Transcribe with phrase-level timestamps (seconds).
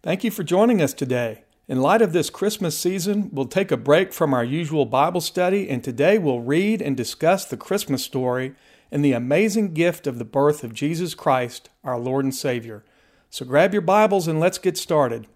[0.00, 1.42] Thank you for joining us today.
[1.66, 5.68] In light of this Christmas season, we'll take a break from our usual Bible study,
[5.68, 8.54] and today we'll read and discuss the Christmas story
[8.92, 12.84] and the amazing gift of the birth of Jesus Christ, our Lord and Savior.
[13.28, 15.26] So grab your Bibles and let's get started.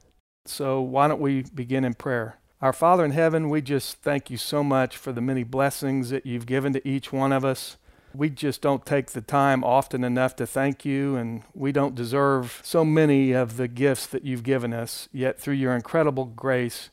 [0.46, 2.38] So, why don't we begin in prayer?
[2.60, 6.24] Our Father in heaven, we just thank you so much for the many blessings that
[6.24, 7.78] you've given to each one of us.
[8.14, 12.60] We just don't take the time often enough to thank you, and we don't deserve
[12.62, 15.08] so many of the gifts that you've given us.
[15.12, 16.90] Yet, through your incredible grace,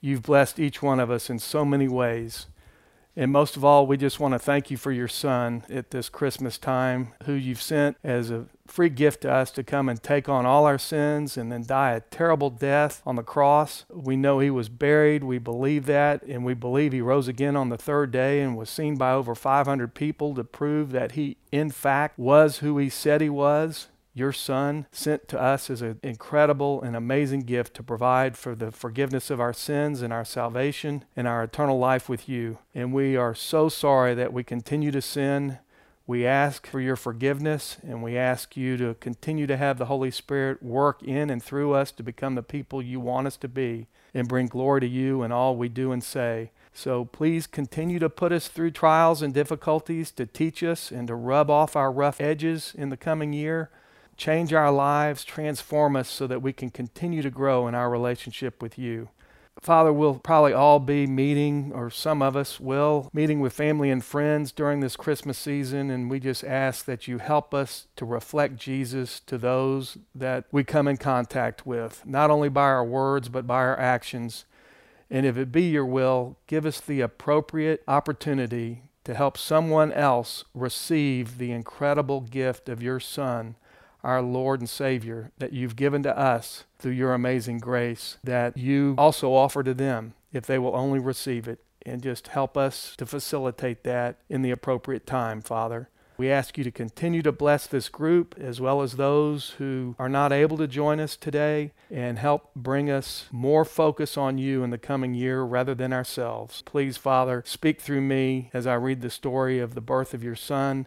[0.00, 2.46] you've blessed each one of us in so many ways.
[3.16, 6.08] And most of all, we just want to thank you for your son at this
[6.08, 10.28] Christmas time, who you've sent as a free gift to us to come and take
[10.28, 13.84] on all our sins and then die a terrible death on the cross.
[13.92, 15.24] We know he was buried.
[15.24, 16.22] We believe that.
[16.22, 19.34] And we believe he rose again on the third day and was seen by over
[19.34, 24.32] 500 people to prove that he, in fact, was who he said he was your
[24.32, 29.30] Son, sent to us as an incredible and amazing gift to provide for the forgiveness
[29.30, 32.58] of our sins and our salvation and our eternal life with you.
[32.74, 35.58] And we are so sorry that we continue to sin.
[36.06, 40.10] We ask for your forgiveness and we ask you to continue to have the Holy
[40.10, 43.86] Spirit work in and through us to become the people you want us to be
[44.12, 46.50] and bring glory to you in all we do and say.
[46.72, 51.14] So please continue to put us through trials and difficulties to teach us and to
[51.14, 53.70] rub off our rough edges in the coming year
[54.20, 58.60] change our lives, transform us so that we can continue to grow in our relationship
[58.60, 59.08] with you.
[59.62, 64.04] Father, we'll probably all be meeting, or some of us will, meeting with family and
[64.04, 68.56] friends during this Christmas season, and we just ask that you help us to reflect
[68.56, 73.46] Jesus to those that we come in contact with, not only by our words, but
[73.46, 74.44] by our actions.
[75.10, 80.44] And if it be your will, give us the appropriate opportunity to help someone else
[80.54, 83.56] receive the incredible gift of your Son
[84.02, 88.94] our Lord and Savior that you've given to us through your amazing grace that you
[88.98, 91.60] also offer to them if they will only receive it.
[91.86, 95.88] And just help us to facilitate that in the appropriate time, Father.
[96.20, 100.06] We ask you to continue to bless this group as well as those who are
[100.10, 104.68] not able to join us today and help bring us more focus on you in
[104.68, 106.60] the coming year rather than ourselves.
[106.66, 110.36] Please, Father, speak through me as I read the story of the birth of your
[110.36, 110.86] Son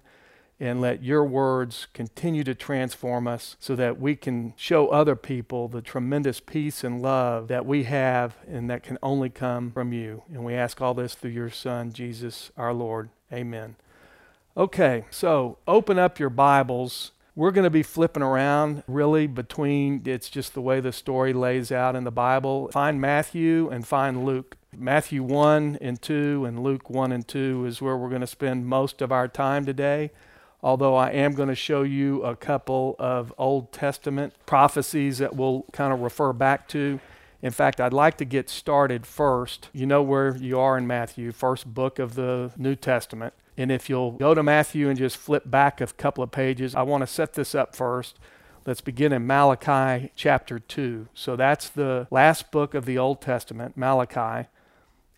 [0.59, 5.68] and let your words continue to transform us so that we can show other people
[5.68, 10.24] the tremendous peace and love that we have and that can only come from you.
[10.31, 13.09] And we ask all this through your Son, Jesus our Lord.
[13.31, 13.75] Amen.
[14.56, 17.12] Okay, so open up your Bibles.
[17.35, 21.72] We're going to be flipping around really between, it's just the way the story lays
[21.72, 22.70] out in the Bible.
[22.72, 24.56] Find Matthew and find Luke.
[24.75, 28.68] Matthew 1 and 2 and Luke 1 and 2 is where we're going to spend
[28.68, 30.12] most of our time today
[30.63, 35.66] although I am going to show you a couple of Old Testament prophecies that we'll
[35.74, 37.00] kind of refer back to.
[37.41, 39.69] In fact, I'd like to get started first.
[39.73, 43.34] You know where you are in Matthew, first book of the New Testament.
[43.57, 46.84] And if you'll go to Matthew and just flip back a couple of pages, I
[46.84, 48.18] want to set this up first.
[48.66, 51.09] Let's begin in Malachi chapter 2.
[51.13, 54.47] So that's the last book of the Old Testament, Malachi.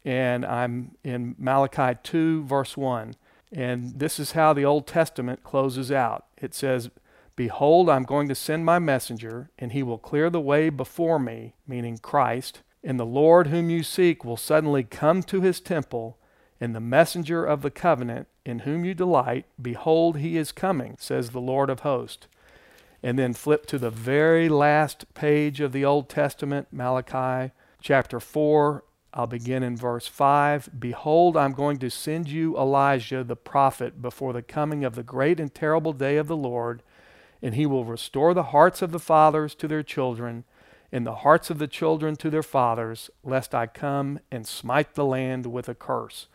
[0.04, 3.16] And I'm in Malachi 2, verse 1.
[3.52, 6.90] And this is how the Old Testament closes out it says,
[7.36, 11.56] Behold, I'm going to send my messenger, and he will clear the way before me,
[11.68, 12.62] meaning Christ.
[12.84, 16.18] And the Lord whom you seek will suddenly come to his temple,
[16.62, 21.32] and the messenger of the covenant in whom you delight, behold, he is coming, says
[21.32, 22.28] the Lord of hosts.
[23.04, 27.52] And then flip to the very last page of the Old Testament, Malachi
[27.82, 28.84] chapter 4,
[29.18, 30.72] I'll begin in verse 5.
[30.78, 35.40] Behold, I'm going to send you Elijah the prophet before the coming of the great
[35.40, 36.84] and terrible day of the Lord,
[37.42, 40.44] and he will restore the hearts of the fathers to their children,
[40.92, 45.06] and the hearts of the children to their fathers, lest I come and smite the
[45.06, 46.28] land with a curse.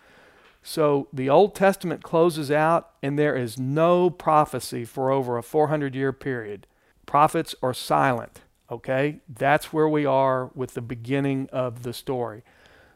[0.62, 5.94] So the Old Testament closes out, and there is no prophecy for over a 400
[5.94, 6.66] year period.
[7.04, 8.40] Prophets are silent,
[8.70, 9.20] okay?
[9.28, 12.42] That's where we are with the beginning of the story.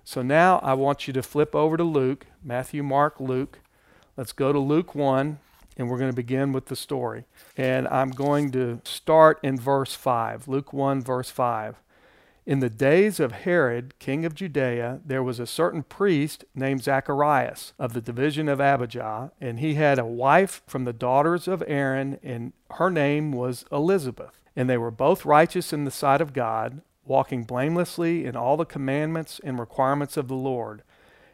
[0.05, 3.61] So now I want you to flip over to Luke, Matthew, Mark, Luke.
[4.19, 5.39] Let's go to Luke 1,
[5.79, 7.25] and we're going to begin with the story.
[7.57, 10.47] And I'm going to start in verse 5.
[10.47, 11.81] Luke 1, verse 5.
[12.45, 17.73] In the days of Herod, king of Judea, there was a certain priest named Zacharias
[17.79, 22.19] of the division of Abijah, and he had a wife from the daughters of Aaron,
[22.23, 24.39] and her name was Elizabeth.
[24.55, 28.65] And they were both righteous in the sight of God, walking blamelessly in all the
[28.65, 30.83] commandments and requirements of the Lord.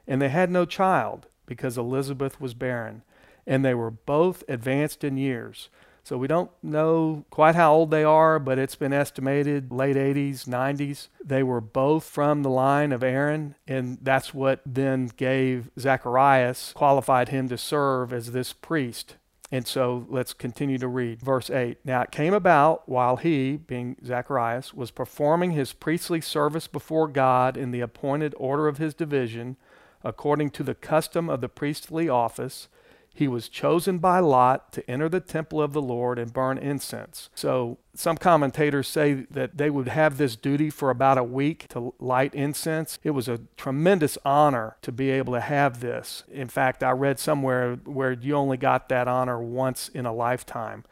[0.07, 3.03] And they had no child, because Elizabeth was barren,
[3.47, 5.69] and they were both advanced in years.
[6.03, 10.47] So we don't know quite how old they are, but it's been estimated late 80s,
[10.47, 11.09] 90s.
[11.25, 17.29] They were both from the line of Aaron, and that's what then gave Zacharias, qualified
[17.29, 19.17] him to serve as this priest.
[19.53, 21.21] And so let's continue to read.
[21.21, 26.69] Verse 8 Now it came about while he, being Zacharias, was performing his priestly service
[26.69, 29.57] before God in the appointed order of his division,
[30.05, 32.69] according to the custom of the priestly office
[33.15, 37.29] he was chosen by Lot to enter the temple of the Lord and burn incense.
[37.35, 41.93] So, some commentators say that they would have this duty for about a week to
[41.99, 42.99] light incense.
[43.03, 46.23] It was a tremendous honor to be able to have this.
[46.31, 50.85] In fact, I read somewhere where you only got that honor once in a lifetime.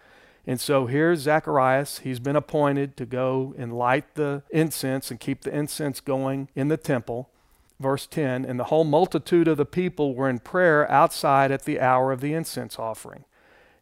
[0.46, 2.00] And so here's Zacharias.
[2.00, 6.68] He's been appointed to go and light the incense and keep the incense going in
[6.68, 7.30] the temple
[7.80, 11.80] verse 10 And the whole multitude of the people were in prayer outside at the
[11.80, 13.24] hour of the incense offering.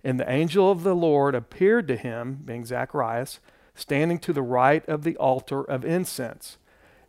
[0.05, 3.41] And the angel of the Lord appeared to him, being Zacharias,
[3.75, 6.59] standing to the right of the altar of incense.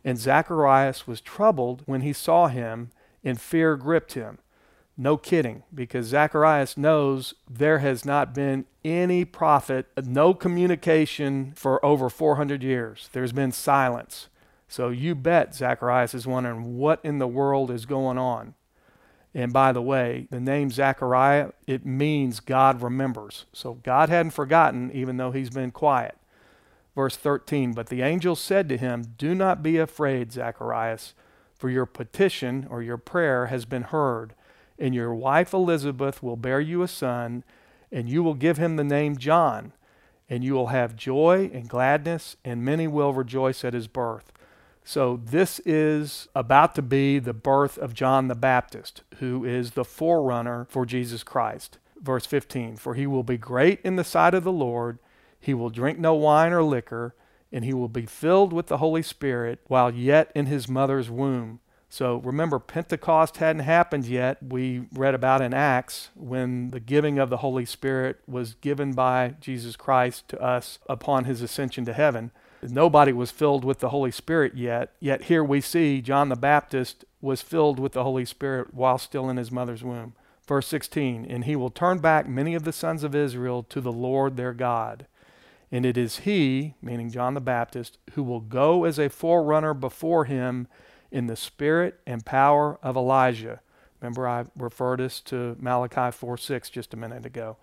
[0.04, 2.90] And Zacharias was troubled when he saw him,
[3.22, 4.38] and fear gripped him.
[4.96, 12.10] No kidding, because Zacharias knows there has not been any prophet, no communication for over
[12.10, 13.08] 400 years.
[13.12, 14.28] There's been silence.
[14.68, 18.54] So you bet Zacharias is wondering what in the world is going on.
[19.34, 23.46] And by the way, the name Zechariah, it means God remembers.
[23.52, 26.16] So God hadn't forgotten, even though he's been quiet.
[26.94, 31.14] Verse 13 But the angel said to him, Do not be afraid, Zacharias,
[31.54, 34.34] for your petition or your prayer has been heard,
[34.78, 37.42] and your wife Elizabeth will bear you a son,
[37.90, 39.72] and you will give him the name John.
[40.30, 44.30] And you will have joy and gladness, and many will rejoice at his birth
[44.88, 49.84] so, this is about to be the birth of John the Baptist, who is the
[49.84, 51.76] forerunner for Jesus Christ.
[52.00, 54.98] Verse 15 For he will be great in the sight of the Lord,
[55.38, 57.14] he will drink no wine or liquor,
[57.52, 61.60] and he will be filled with the Holy Spirit while yet in his mother's womb.
[61.90, 64.42] So remember, Pentecost hadn't happened yet.
[64.42, 69.34] We read about in Acts when the giving of the Holy Spirit was given by
[69.38, 72.30] Jesus Christ to us upon his ascension to heaven.
[72.62, 74.92] Nobody was filled with the Holy Spirit yet.
[75.00, 79.30] Yet here we see John the Baptist was filled with the Holy Spirit while still
[79.30, 80.14] in his mother's womb.
[80.46, 83.92] Verse 16 And he will turn back many of the sons of Israel to the
[83.92, 85.06] Lord their God.
[85.70, 90.24] And it is he, meaning John the Baptist, who will go as a forerunner before
[90.24, 90.66] him
[91.10, 93.60] in the spirit and power of Elijah.
[94.00, 97.56] Remember, I referred us to Malachi 4 6 just a minute ago.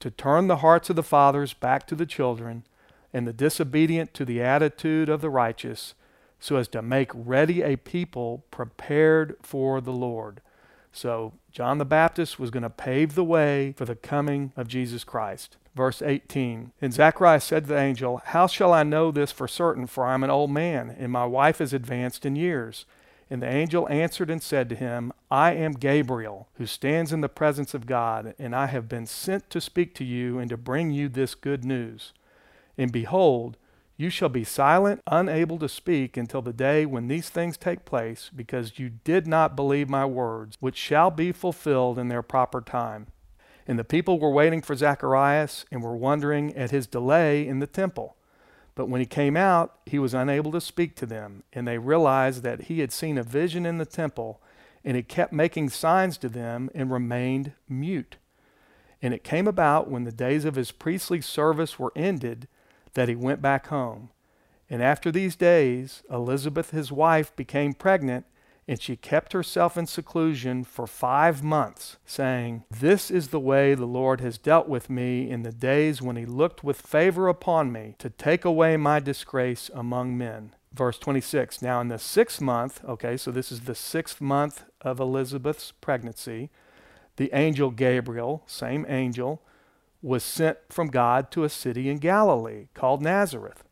[0.00, 2.64] To turn the hearts of the fathers back to the children
[3.12, 5.94] and the disobedient to the attitude of the righteous,
[6.40, 10.40] so as to make ready a people prepared for the Lord.
[10.92, 15.04] So, John the Baptist was going to pave the way for the coming of Jesus
[15.04, 15.56] Christ.
[15.74, 19.86] Verse 18 And Zacharias said to the angel, How shall I know this for certain?
[19.86, 22.84] For I am an old man, and my wife is advanced in years.
[23.30, 27.30] And the angel answered and said to him, I am Gabriel, who stands in the
[27.30, 30.90] presence of God, and I have been sent to speak to you and to bring
[30.90, 32.12] you this good news.
[32.76, 33.56] And behold,
[33.96, 38.30] you shall be silent, unable to speak until the day when these things take place,
[38.34, 43.06] because you did not believe my words, which shall be fulfilled in their proper time.
[43.66, 47.66] And the people were waiting for Zacharias and were wondering at his delay in the
[47.66, 48.16] temple.
[48.74, 52.42] But when he came out, he was unable to speak to them, and they realized
[52.42, 54.42] that he had seen a vision in the temple,
[54.82, 58.16] and he kept making signs to them and remained mute.
[59.00, 62.48] And it came about when the days of his priestly service were ended
[62.94, 64.10] that he went back home.
[64.68, 68.24] And after these days, Elizabeth, his wife, became pregnant,
[68.68, 73.86] and she kept herself in seclusion for five months, saying, This is the way the
[73.86, 77.96] Lord has dealt with me in the days when he looked with favor upon me
[77.98, 80.54] to take away my disgrace among men.
[80.72, 85.00] Verse 26 Now, in the sixth month, okay, so this is the sixth month of
[85.00, 86.50] Elizabeth's pregnancy,
[87.16, 89.42] the angel Gabriel, same angel,
[90.02, 93.64] was sent from God to a city in Galilee called Nazareth,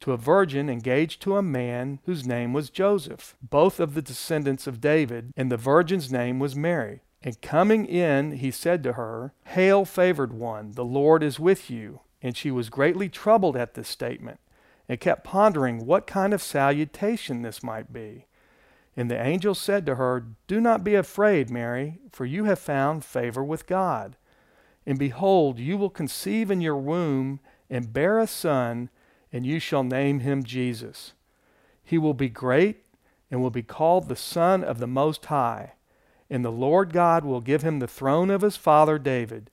[0.00, 4.66] to a virgin engaged to a man whose name was Joseph, both of the descendants
[4.66, 7.00] of David, and the virgin's name was Mary.
[7.22, 12.00] And coming in, he said to her, Hail, favored one, the Lord is with you.
[12.22, 14.40] And she was greatly troubled at this statement,
[14.88, 18.26] and kept pondering what kind of salutation this might be.
[18.96, 23.04] And the angel said to her, Do not be afraid, Mary, for you have found
[23.04, 24.16] favor with God.
[24.86, 28.88] And behold, you will conceive in your womb and bear a son,
[29.32, 31.12] and you shall name him Jesus.
[31.82, 32.84] He will be great
[33.30, 35.72] and will be called the Son of the Most High.
[36.30, 39.50] And the Lord God will give him the throne of his father David,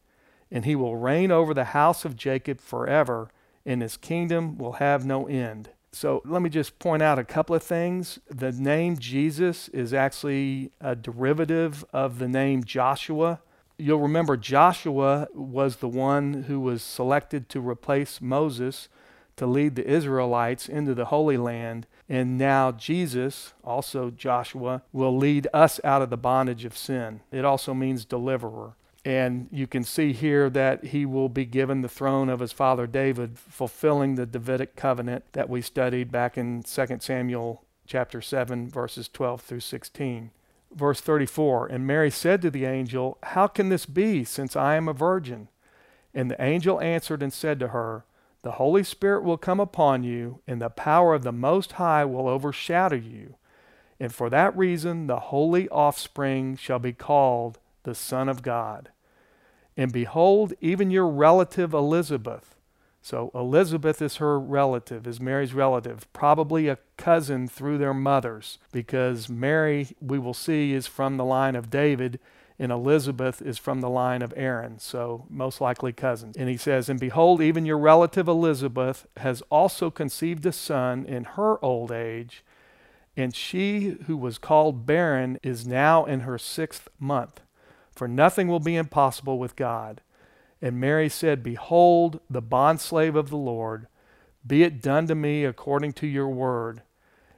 [0.52, 3.30] and he will reign over the house of Jacob forever,
[3.66, 5.70] and his kingdom will have no end.
[5.92, 8.20] So let me just point out a couple of things.
[8.28, 13.42] The name Jesus is actually a derivative of the name Joshua.
[13.78, 18.88] You'll remember Joshua was the one who was selected to replace Moses
[19.36, 21.88] to lead the Israelites into the Holy Land.
[22.08, 27.22] And now Jesus, also Joshua, will lead us out of the bondage of sin.
[27.32, 28.76] It also means deliverer.
[29.06, 32.88] And you can see here that he will be given the throne of his father
[32.88, 39.10] David, fulfilling the Davidic covenant that we studied back in 2 Samuel chapter 7, verses
[39.10, 40.32] 12 through 16.
[40.76, 44.88] Verse 34 And Mary said to the angel, How can this be, since I am
[44.88, 45.50] a virgin?
[46.14, 48.06] And the angel answered and said to her,
[48.44, 52.28] The Holy Spirit will come upon you, and the power of the Most High will
[52.28, 53.36] overshadow you.
[54.00, 58.90] And for that reason, the holy offspring shall be called the Son of God.
[59.78, 62.53] And behold, even your relative Elizabeth.
[63.04, 69.28] So Elizabeth is her relative, is Mary's relative, probably a cousin through their mothers, because
[69.28, 72.18] Mary, we will see, is from the line of David,
[72.58, 76.38] and Elizabeth is from the line of Aaron, so most likely cousins.
[76.38, 81.26] And he says, And behold, even your relative Elizabeth has also conceived a son in
[81.26, 82.42] her old age,
[83.18, 87.42] and she who was called barren is now in her sixth month
[87.96, 90.02] for nothing will be impossible with God.
[90.64, 93.88] And Mary said, Behold, the bondslave of the Lord,
[94.48, 96.84] be it done to me according to your word.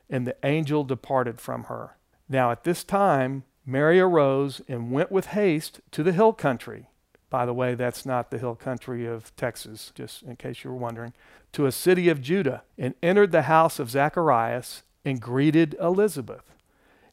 [0.07, 1.97] And the angel departed from her.
[2.29, 6.85] Now at this time, Mary arose and went with haste to the hill country.
[7.31, 10.75] By the way, that's not the hill country of Texas, just in case you were
[10.75, 11.13] wondering,
[11.53, 16.43] to a city of Judah, and entered the house of Zacharias and greeted Elizabeth.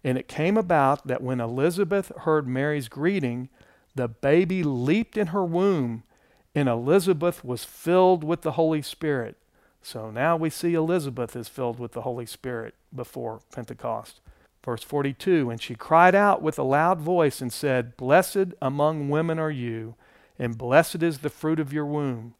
[0.04, 3.49] And it came about that when Elizabeth heard Mary's greeting,
[3.94, 6.02] the baby leaped in her womb,
[6.54, 9.37] and Elizabeth was filled with the Holy Spirit.
[9.82, 14.20] So now we see Elizabeth is filled with the Holy Spirit before Pentecost.
[14.64, 19.38] Verse 42 And she cried out with a loud voice and said, Blessed among women
[19.38, 19.96] are you,
[20.38, 22.34] and blessed is the fruit of your womb.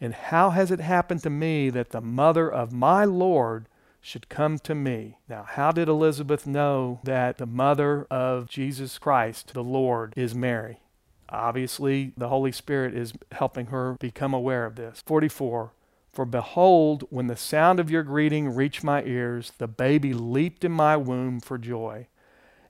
[0.00, 3.66] And how has it happened to me that the mother of my Lord
[4.04, 5.16] should come to me.
[5.30, 10.80] Now, how did Elizabeth know that the mother of Jesus Christ, the Lord, is Mary?
[11.34, 15.02] Obviously, the Holy Spirit is helping her become aware of this.
[15.04, 15.72] 44
[16.12, 20.72] For behold, when the sound of your greeting reached my ears, the baby leaped in
[20.72, 22.08] my womb for joy.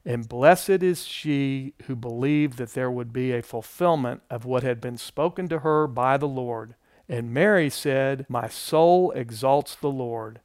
[0.04, 4.80] And blessed is she who believed that there would be a fulfillment of what had
[4.80, 6.74] been spoken to her by the Lord.
[7.08, 10.40] And Mary said, My soul exalts the Lord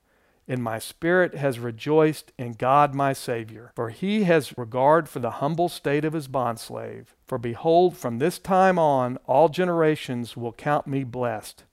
[0.49, 3.71] and my spirit has rejoiced in God my Savior.
[3.75, 7.13] For he has regard for the humble state of his bondslave.
[7.27, 11.63] For behold, from this time on all generations will count me blessed.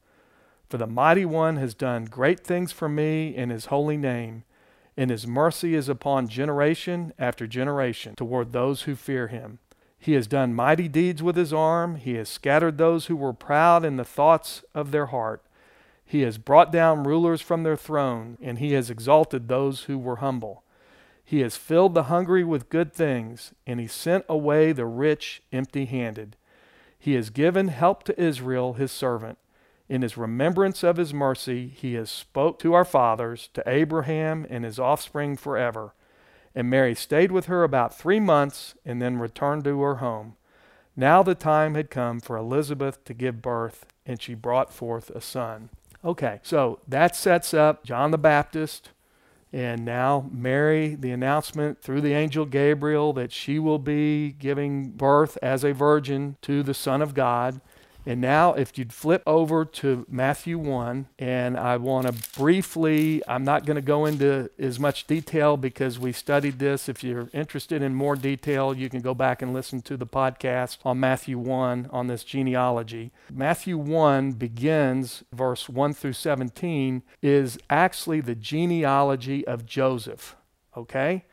[0.69, 4.45] For the mighty one has done great things for me in his holy name,
[4.97, 9.59] and his mercy is upon generation after generation toward those who fear him.
[9.99, 13.85] He has done mighty deeds with his arm, he has scattered those who were proud
[13.85, 15.43] in the thoughts of their heart.
[16.09, 20.17] He has brought down rulers from their throne, and he has exalted those who were
[20.17, 20.63] humble.
[21.25, 25.85] He has filled the hungry with good things, and he sent away the rich empty
[25.87, 26.37] handed.
[26.97, 29.39] He has given help to Israel, his servant.
[29.89, 34.65] In his remembrance of his mercy, he has spoke to our fathers, to Abraham and
[34.65, 35.95] his offspring forever.
[36.55, 40.37] And Mary stayed with her about three months and then returned to her home.
[40.97, 45.21] Now the time had come for Elizabeth to give birth, and she brought forth a
[45.21, 45.71] son.
[46.07, 48.91] Okay, so that sets up John the Baptist
[49.53, 55.37] and now Mary, the announcement through the angel Gabriel that she will be giving birth
[55.43, 57.61] as a virgin to the Son of God.
[58.07, 63.43] And now, if you'd flip over to Matthew 1, and I want to briefly, I'm
[63.43, 66.89] not going to go into as much detail because we studied this.
[66.89, 70.79] If you're interested in more detail, you can go back and listen to the podcast
[70.85, 73.11] on Matthew 1 on this genealogy.
[73.29, 80.37] Matthew 1 begins, verse 1 through 17, is actually the genealogy of Joseph.
[80.77, 81.25] Okay?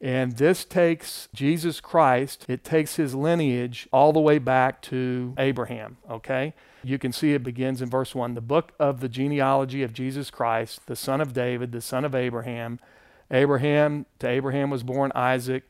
[0.00, 5.96] And this takes Jesus Christ, it takes his lineage all the way back to Abraham,
[6.08, 6.54] okay?
[6.84, 10.30] You can see it begins in verse 1 the book of the genealogy of Jesus
[10.30, 12.78] Christ, the son of David, the son of Abraham.
[13.30, 15.64] Abraham, to Abraham was born Isaac,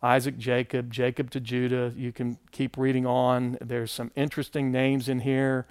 [0.00, 1.92] Isaac, Jacob, Jacob to Judah.
[1.96, 3.58] You can keep reading on.
[3.60, 5.66] There's some interesting names in here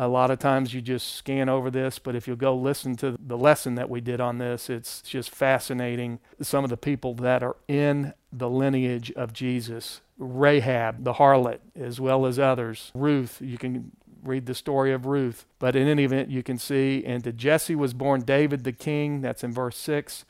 [0.00, 3.18] A lot of times you just scan over this, but if you go listen to
[3.18, 6.20] the lesson that we did on this, it's just fascinating.
[6.40, 12.00] Some of the people that are in the lineage of Jesus Rahab, the harlot, as
[12.00, 12.92] well as others.
[12.94, 13.90] Ruth, you can
[14.22, 15.46] read the story of Ruth.
[15.58, 19.20] But in any event, you can see, and to Jesse was born David the king,
[19.20, 20.24] that's in verse 6.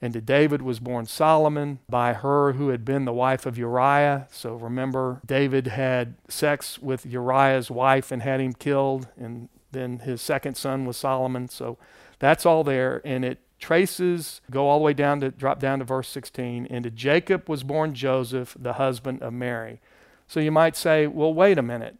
[0.00, 4.28] And to David was born Solomon by her who had been the wife of Uriah.
[4.30, 9.08] So remember, David had sex with Uriah's wife and had him killed.
[9.16, 11.48] And then his second son was Solomon.
[11.48, 11.78] So
[12.18, 13.00] that's all there.
[13.04, 16.66] And it traces, go all the way down to, drop down to verse 16.
[16.68, 19.80] And to Jacob was born Joseph, the husband of Mary.
[20.26, 21.96] So you might say, well, wait a minute.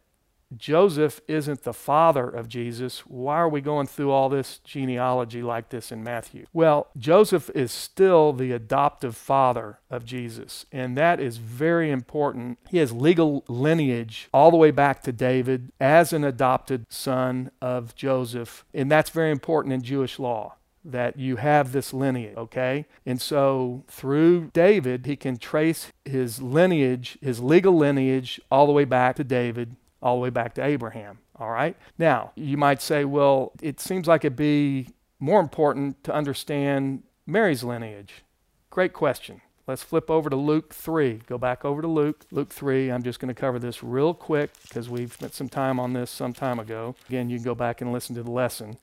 [0.55, 2.99] Joseph isn't the father of Jesus.
[2.99, 6.45] Why are we going through all this genealogy like this in Matthew?
[6.53, 12.59] Well, Joseph is still the adoptive father of Jesus, and that is very important.
[12.69, 17.95] He has legal lineage all the way back to David as an adopted son of
[17.95, 20.55] Joseph, and that's very important in Jewish law
[20.87, 22.85] that you have this lineage, okay?
[23.07, 28.85] And so through David, he can trace his lineage, his legal lineage, all the way
[28.85, 31.19] back to David all the way back to Abraham.
[31.37, 31.75] All right?
[31.97, 37.63] Now, you might say, well, it seems like it'd be more important to understand Mary's
[37.63, 38.23] lineage.
[38.69, 39.41] Great question.
[39.67, 41.21] Let's flip over to Luke 3.
[41.25, 42.91] Go back over to Luke, Luke 3.
[42.91, 46.11] I'm just going to cover this real quick because we've spent some time on this
[46.11, 46.95] some time ago.
[47.09, 48.77] Again, you can go back and listen to the lesson.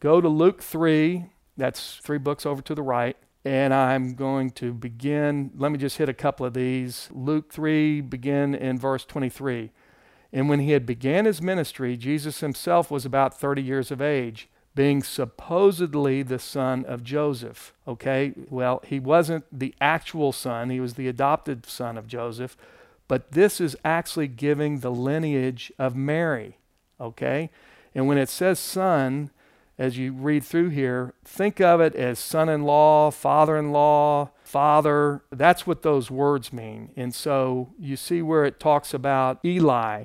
[0.00, 1.26] Go to Luke 3.
[1.56, 3.16] That's three books over to the right.
[3.44, 5.52] And I'm going to begin.
[5.54, 7.08] Let me just hit a couple of these.
[7.12, 9.70] Luke 3, begin in verse 23.
[10.32, 14.48] And when he had began his ministry, Jesus himself was about 30 years of age,
[14.74, 17.72] being supposedly the son of Joseph.
[17.88, 22.56] Okay, well, he wasn't the actual son, he was the adopted son of Joseph,
[23.08, 26.58] but this is actually giving the lineage of Mary.
[27.00, 27.50] Okay,
[27.94, 29.30] and when it says son,
[29.78, 34.30] as you read through here, think of it as son in law, father in law,
[34.42, 35.22] father.
[35.30, 36.90] That's what those words mean.
[36.96, 40.04] And so you see where it talks about Eli.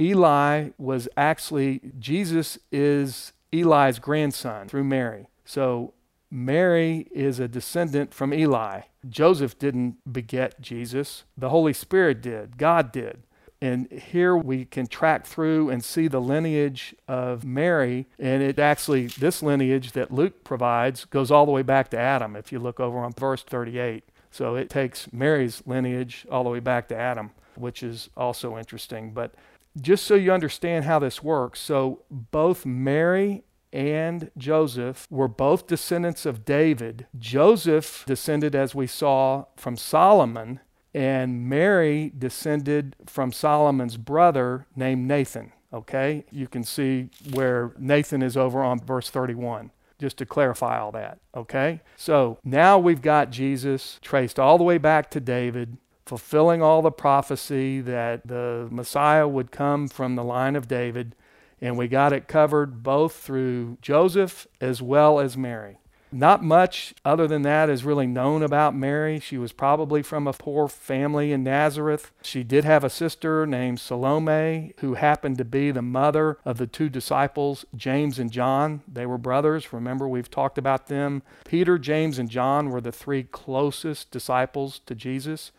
[0.00, 5.28] Eli was actually, Jesus is Eli's grandson through Mary.
[5.44, 5.94] So
[6.30, 8.80] Mary is a descendant from Eli.
[9.08, 13.22] Joseph didn't beget Jesus, the Holy Spirit did, God did.
[13.64, 18.06] And here we can track through and see the lineage of Mary.
[18.18, 22.36] And it actually, this lineage that Luke provides goes all the way back to Adam,
[22.36, 24.04] if you look over on verse 38.
[24.30, 29.12] So it takes Mary's lineage all the way back to Adam, which is also interesting.
[29.12, 29.34] But
[29.80, 36.26] just so you understand how this works, so both Mary and Joseph were both descendants
[36.26, 37.06] of David.
[37.18, 40.60] Joseph descended, as we saw, from Solomon,
[40.94, 45.52] and Mary descended from Solomon's brother named Nathan.
[45.72, 46.24] Okay?
[46.30, 51.18] You can see where Nathan is over on verse 31 just to clarify all that.
[51.34, 51.80] Okay?
[51.96, 56.92] So now we've got Jesus traced all the way back to David, fulfilling all the
[56.92, 61.16] prophecy that the Messiah would come from the line of David.
[61.60, 65.78] And we got it covered both through Joseph as well as Mary.
[66.14, 69.18] Not much other than that is really known about Mary.
[69.18, 72.12] She was probably from a poor family in Nazareth.
[72.22, 76.68] She did have a sister named Salome who happened to be the mother of the
[76.68, 78.82] two disciples, James and John.
[78.86, 79.72] They were brothers.
[79.72, 81.24] Remember, we've talked about them.
[81.44, 85.50] Peter, James, and John were the three closest disciples to Jesus.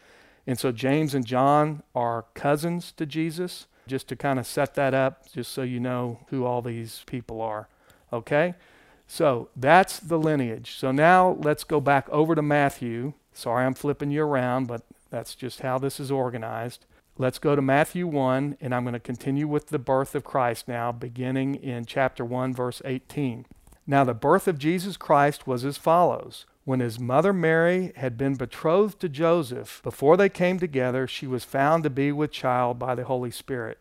[0.47, 4.93] And so James and John are cousins to Jesus, just to kind of set that
[4.93, 7.67] up, just so you know who all these people are.
[8.13, 8.55] Okay?
[9.07, 10.75] So that's the lineage.
[10.77, 13.13] So now let's go back over to Matthew.
[13.33, 16.85] Sorry, I'm flipping you around, but that's just how this is organized.
[17.17, 20.67] Let's go to Matthew 1, and I'm going to continue with the birth of Christ
[20.67, 23.45] now, beginning in chapter 1, verse 18.
[23.87, 26.45] Now, the birth of Jesus Christ was as follows.
[26.65, 31.45] When his mother Mary had been betrothed to Joseph, before they came together, she was
[31.45, 33.77] found to be with child by the Holy Spirit.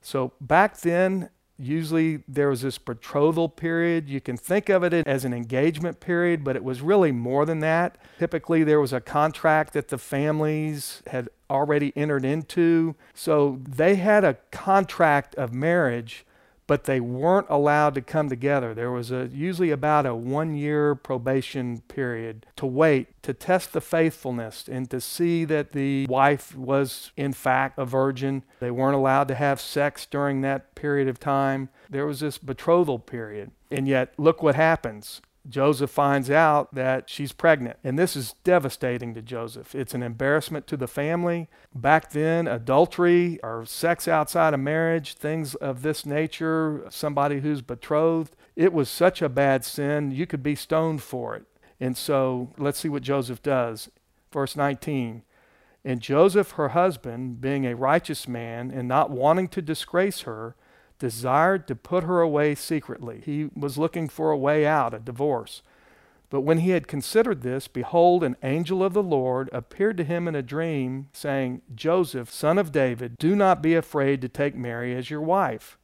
[0.00, 4.08] So back then, Usually there was this betrothal period.
[4.08, 7.60] You can think of it as an engagement period, but it was really more than
[7.60, 7.98] that.
[8.18, 12.94] Typically, there was a contract that the families had already entered into.
[13.14, 16.24] So they had a contract of marriage
[16.66, 18.74] but they weren't allowed to come together.
[18.74, 23.80] There was a, usually about a one year probation period to wait to test the
[23.80, 28.42] faithfulness and to see that the wife was, in fact, a virgin.
[28.60, 31.68] They weren't allowed to have sex during that period of time.
[31.90, 33.50] There was this betrothal period.
[33.70, 35.20] And yet, look what happens.
[35.48, 37.78] Joseph finds out that she's pregnant.
[37.82, 39.74] And this is devastating to Joseph.
[39.74, 41.48] It's an embarrassment to the family.
[41.74, 48.36] Back then, adultery or sex outside of marriage, things of this nature, somebody who's betrothed,
[48.54, 51.44] it was such a bad sin, you could be stoned for it.
[51.80, 53.90] And so let's see what Joseph does.
[54.32, 55.22] Verse 19.
[55.84, 60.54] And Joseph, her husband, being a righteous man and not wanting to disgrace her,
[61.02, 63.20] desired to put her away secretly.
[63.24, 65.60] He was looking for a way out, a divorce.
[66.30, 70.28] But when he had considered this, behold, an angel of the Lord appeared to him
[70.28, 74.94] in a dream, saying, Joseph, son of David, do not be afraid to take Mary
[74.94, 75.76] as your wife,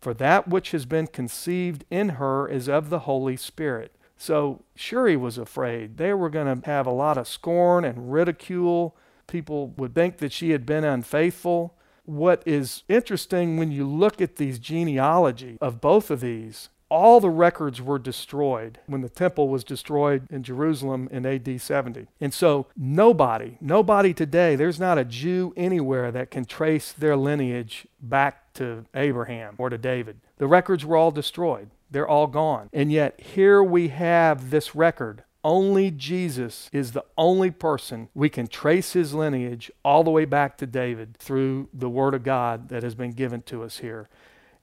[0.00, 3.94] for that which has been conceived in her is of the Holy Spirit.
[4.18, 5.96] So, sure, he was afraid.
[5.96, 8.96] They were going to have a lot of scorn and ridicule.
[9.28, 11.75] People would think that she had been unfaithful
[12.06, 17.30] what is interesting when you look at these genealogy of both of these, all the
[17.30, 22.06] records were destroyed when the temple was destroyed in Jerusalem in AD 70.
[22.20, 27.86] And so nobody, nobody today, there's not a Jew anywhere that can trace their lineage
[28.00, 30.20] back to Abraham or to David.
[30.38, 31.70] The records were all destroyed.
[31.90, 32.68] They're all gone.
[32.72, 38.48] And yet here we have this record only Jesus is the only person we can
[38.48, 42.82] trace his lineage all the way back to David through the Word of God that
[42.82, 44.08] has been given to us here.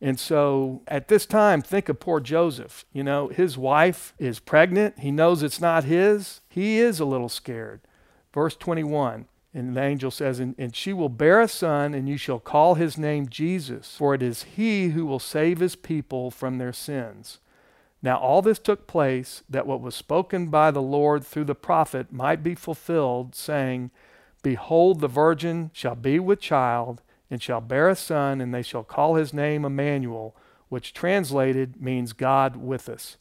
[0.01, 2.83] And so at this time, think of poor Joseph.
[2.91, 4.99] You know, his wife is pregnant.
[4.99, 6.41] He knows it's not his.
[6.49, 7.79] He is a little scared.
[8.33, 12.17] Verse 21 and the angel says, and, and, she will bear a son, and you
[12.17, 16.57] shall call his name Jesus, for it is he who will save his people from
[16.57, 17.37] their sins.
[18.03, 22.11] Now, all this took place that what was spoken by the Lord through the prophet
[22.11, 23.91] might be fulfilled, saying,
[24.43, 28.83] Behold, the virgin shall be with child, and shall bear a son, and they shall
[28.83, 30.35] call his name Emmanuel,
[30.67, 33.15] which translated means God with us.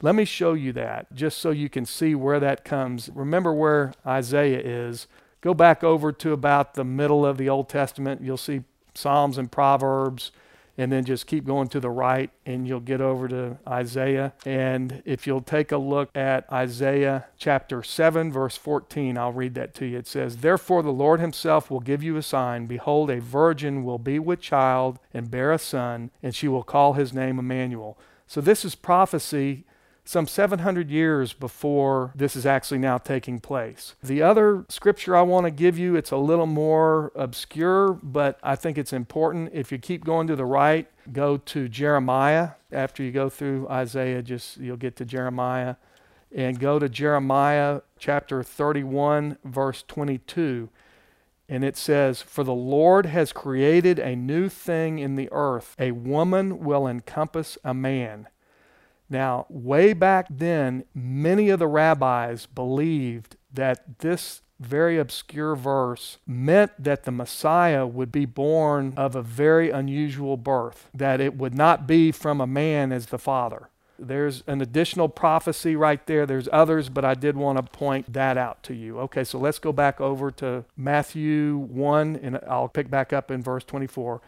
[0.00, 3.10] Let me show you that, just so you can see where that comes.
[3.12, 5.08] Remember where Isaiah is.
[5.40, 8.22] Go back over to about the middle of the Old Testament.
[8.22, 8.62] You'll see
[8.94, 10.30] Psalms and Proverbs
[10.76, 14.32] and then just keep going to the right and you'll get over to Isaiah.
[14.44, 19.74] And if you'll take a look at Isaiah chapter 7, verse 14, I'll read that
[19.74, 19.98] to you.
[19.98, 22.66] It says, Therefore the Lord himself will give you a sign.
[22.66, 26.94] Behold, a virgin will be with child and bear a son, and she will call
[26.94, 27.98] his name Emmanuel.
[28.26, 29.64] So this is prophecy
[30.04, 33.94] some 700 years before this is actually now taking place.
[34.02, 38.56] The other scripture I want to give you, it's a little more obscure, but I
[38.56, 39.50] think it's important.
[39.52, 42.50] If you keep going to the right, go to Jeremiah.
[42.72, 45.76] After you go through Isaiah, just you'll get to Jeremiah
[46.34, 50.68] and go to Jeremiah chapter 31 verse 22.
[51.48, 55.74] And it says, For the Lord has created a new thing in the earth.
[55.80, 58.28] A woman will encompass a man.
[59.10, 66.70] Now, way back then, many of the rabbis believed that this very obscure verse meant
[66.82, 71.86] that the Messiah would be born of a very unusual birth, that it would not
[71.86, 73.68] be from a man as the Father.
[73.98, 76.24] There's an additional prophecy right there.
[76.24, 78.98] There's others, but I did want to point that out to you.
[79.00, 83.42] Okay, so let's go back over to Matthew 1, and I'll pick back up in
[83.42, 84.22] verse 24.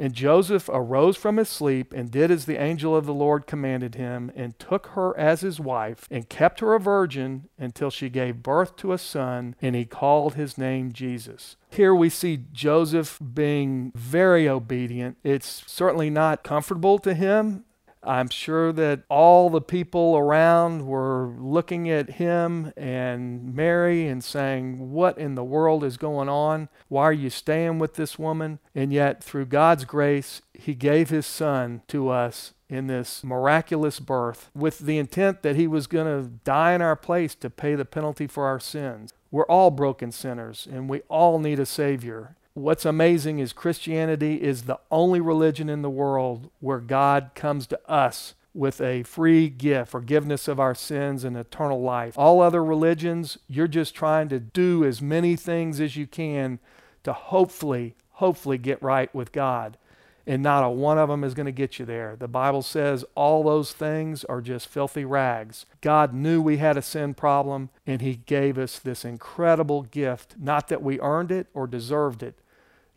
[0.00, 3.96] And Joseph arose from his sleep and did as the angel of the Lord commanded
[3.96, 8.42] him, and took her as his wife, and kept her a virgin until she gave
[8.42, 11.56] birth to a son, and he called his name Jesus.
[11.68, 15.18] Here we see Joseph being very obedient.
[15.22, 17.64] It's certainly not comfortable to him
[18.02, 24.92] I'm sure that all the people around were looking at him and Mary and saying,
[24.92, 26.68] What in the world is going on?
[26.88, 28.58] Why are you staying with this woman?
[28.74, 34.50] And yet, through God's grace, he gave his son to us in this miraculous birth
[34.54, 37.84] with the intent that he was going to die in our place to pay the
[37.84, 39.12] penalty for our sins.
[39.30, 42.36] We're all broken sinners and we all need a Savior.
[42.60, 47.80] What's amazing is Christianity is the only religion in the world where God comes to
[47.90, 52.18] us with a free gift, forgiveness of our sins and eternal life.
[52.18, 56.58] All other religions, you're just trying to do as many things as you can
[57.02, 59.78] to hopefully, hopefully get right with God.
[60.26, 62.14] And not a one of them is going to get you there.
[62.14, 65.64] The Bible says all those things are just filthy rags.
[65.80, 70.34] God knew we had a sin problem, and He gave us this incredible gift.
[70.38, 72.38] Not that we earned it or deserved it,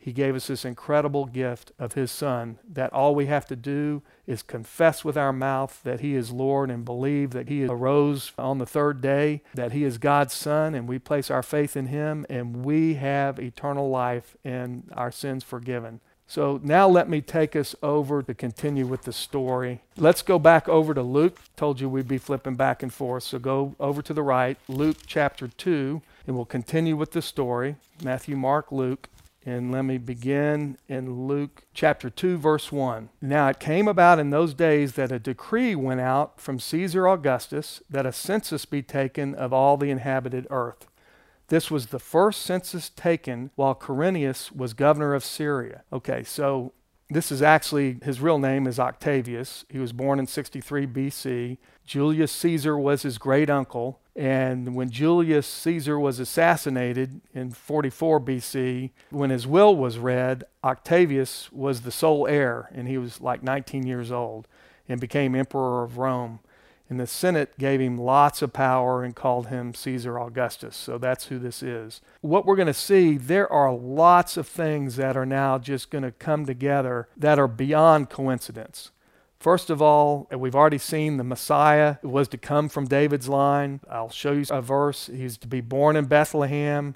[0.03, 4.01] he gave us this incredible gift of His Son that all we have to do
[4.27, 8.57] is confess with our mouth that He is Lord and believe that He arose on
[8.57, 12.25] the third day, that He is God's Son, and we place our faith in Him,
[12.29, 16.01] and we have eternal life and our sins forgiven.
[16.27, 19.83] So now let me take us over to continue with the story.
[19.95, 21.39] Let's go back over to Luke.
[21.55, 23.23] Told you we'd be flipping back and forth.
[23.23, 27.77] So go over to the right, Luke chapter 2, and we'll continue with the story.
[28.03, 29.07] Matthew, Mark, Luke.
[29.45, 33.09] And let me begin in Luke chapter 2, verse 1.
[33.21, 37.81] Now it came about in those days that a decree went out from Caesar Augustus
[37.89, 40.87] that a census be taken of all the inhabited earth.
[41.47, 45.83] This was the first census taken while Quirinius was governor of Syria.
[45.91, 46.71] Okay, so
[47.13, 49.65] this is actually his real name is Octavius.
[49.69, 51.57] He was born in 63 BC.
[51.85, 53.99] Julius Caesar was his great uncle.
[54.15, 61.51] And when Julius Caesar was assassinated in 44 BC, when his will was read, Octavius
[61.51, 64.47] was the sole heir, and he was like 19 years old
[64.87, 66.39] and became emperor of Rome.
[66.93, 70.75] And the Senate gave him lots of power and called him Caesar Augustus.
[70.75, 72.01] So that's who this is.
[72.21, 76.03] What we're going to see, there are lots of things that are now just going
[76.03, 78.91] to come together that are beyond coincidence.
[79.39, 83.79] First of all, we've already seen the Messiah was to come from David's line.
[83.89, 85.07] I'll show you a verse.
[85.11, 86.93] He's to be born in Bethlehem.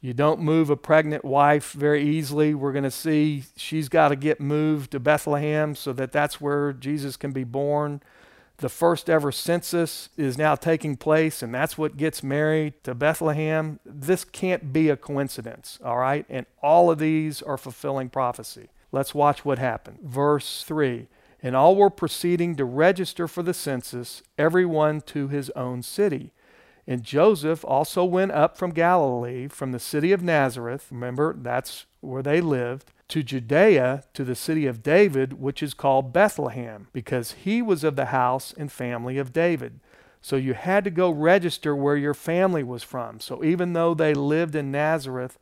[0.00, 2.54] You don't move a pregnant wife very easily.
[2.54, 6.72] We're going to see she's got to get moved to Bethlehem so that that's where
[6.72, 8.00] Jesus can be born.
[8.58, 13.80] The first ever census is now taking place, and that's what gets Mary to Bethlehem.
[13.84, 16.24] This can't be a coincidence, all right?
[16.28, 18.68] And all of these are fulfilling prophecy.
[18.92, 19.98] Let's watch what happened.
[20.02, 21.08] Verse 3
[21.42, 26.32] And all were proceeding to register for the census, everyone to his own city.
[26.86, 30.88] And Joseph also went up from Galilee, from the city of Nazareth.
[30.90, 36.12] Remember, that's where they lived to Judea, to the city of David, which is called
[36.12, 39.80] Bethlehem, because he was of the house and family of David.
[40.20, 43.20] So you had to go register where your family was from.
[43.20, 45.38] So even though they lived in Nazareth,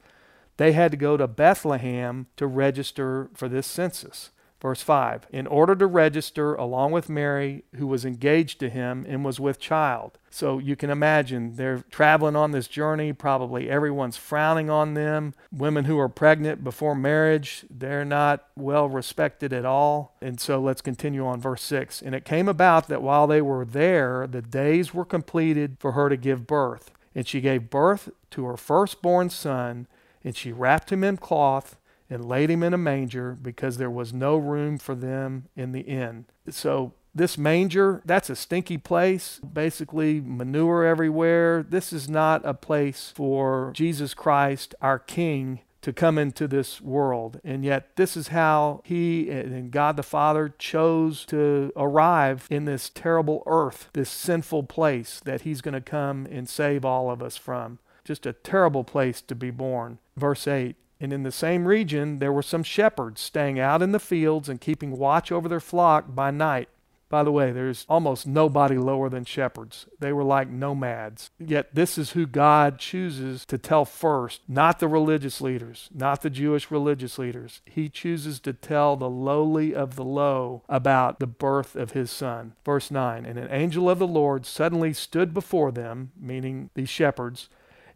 [0.57, 4.31] they had to go to Bethlehem to register for this census.
[4.63, 9.25] Verse 5 In order to register along with Mary, who was engaged to him and
[9.25, 10.21] was with child.
[10.31, 13.13] So you can imagine they're traveling on this journey.
[13.13, 15.35] Probably everyone's frowning on them.
[15.51, 20.15] Women who are pregnant before marriage, they're not well respected at all.
[20.23, 22.01] And so let's continue on verse 6.
[22.01, 26.09] And it came about that while they were there, the days were completed for her
[26.09, 26.93] to give birth.
[27.17, 29.89] And she gave birth to her firstborn son,
[30.23, 31.77] and she wrapped him in cloth
[32.13, 35.81] and laid him in a manger because there was no room for them in the
[35.81, 36.27] inn.
[36.51, 41.63] So, this manger, that's a stinky place, basically manure everywhere.
[41.63, 47.39] This is not a place for Jesus Christ, our King, to come into this world.
[47.45, 52.89] And yet, this is how He and God the Father chose to arrive in this
[52.89, 57.37] terrible earth, this sinful place that He's going to come and save all of us
[57.37, 57.79] from.
[58.05, 59.99] Just a terrible place to be born.
[60.17, 63.99] Verse 8 and in the same region, there were some shepherds staying out in the
[63.99, 66.69] fields and keeping watch over their flock by night.
[67.09, 69.87] By the way, there's almost nobody lower than shepherds.
[69.99, 71.31] They were like nomads.
[71.41, 76.31] Yet, this is who God chooses to tell first, not the religious leaders, not the
[76.31, 77.63] Jewish religious leaders.
[77.67, 82.55] He chooses to tell the lowly of the low about the birth of his son.
[82.65, 87.49] Verse 9 And an angel of the Lord suddenly stood before them, meaning these shepherds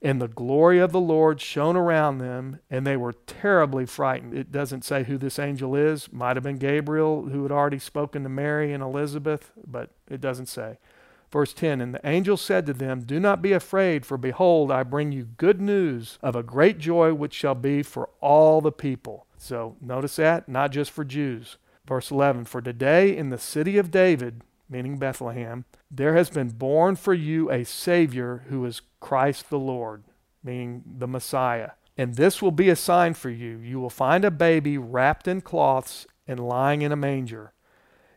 [0.02, 4.34] and the glory of the Lord shone around them, and they were terribly frightened.
[4.34, 6.12] It doesn't say who this angel is.
[6.12, 10.46] Might have been Gabriel, who had already spoken to Mary and Elizabeth, but it doesn't
[10.46, 10.78] say.
[11.30, 14.82] Verse 10 And the angel said to them, Do not be afraid, for behold, I
[14.82, 19.26] bring you good news of a great joy which shall be for all the people.
[19.38, 21.56] So notice that, not just for Jews.
[21.86, 26.96] Verse 11 For today in the city of David, meaning Bethlehem, there has been born
[26.96, 30.04] for you a Savior who is Christ the Lord,
[30.42, 31.70] meaning the Messiah.
[31.96, 33.58] And this will be a sign for you.
[33.58, 37.52] You will find a baby wrapped in cloths and lying in a manger.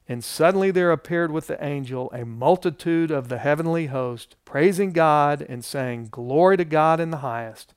[0.08, 5.46] And suddenly there appeared with the angel a multitude of the heavenly host, praising God
[5.48, 7.76] and saying, Glory to God in the highest,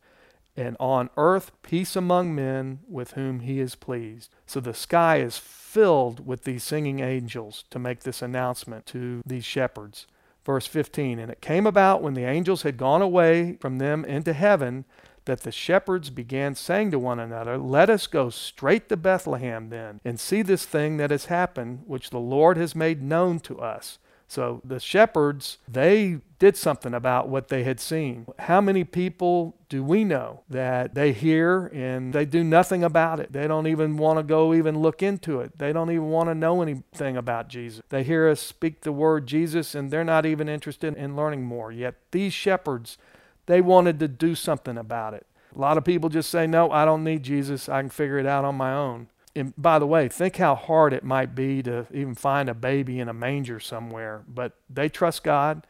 [0.56, 4.34] and on earth peace among men with whom he is pleased.
[4.46, 5.36] So the sky is
[5.72, 10.06] filled with these singing angels to make this announcement to these shepherds.
[10.44, 14.34] Verse 15 And it came about when the angels had gone away from them into
[14.34, 14.84] heaven
[15.24, 20.00] that the shepherds began saying to one another, Let us go straight to Bethlehem then,
[20.04, 23.98] and see this thing that has happened, which the Lord has made known to us.
[24.32, 28.24] So the shepherds, they did something about what they had seen.
[28.38, 33.34] How many people do we know that they hear and they do nothing about it?
[33.34, 35.58] They don't even want to go even look into it.
[35.58, 37.82] They don't even want to know anything about Jesus.
[37.90, 41.70] They hear us speak the word Jesus and they're not even interested in learning more.
[41.70, 42.96] Yet these shepherds,
[43.44, 45.26] they wanted to do something about it.
[45.54, 47.68] A lot of people just say, No, I don't need Jesus.
[47.68, 49.08] I can figure it out on my own.
[49.34, 53.00] And by the way, think how hard it might be to even find a baby
[53.00, 54.24] in a manger somewhere.
[54.28, 55.66] But they trust God.